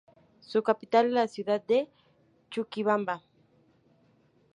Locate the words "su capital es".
0.39-1.11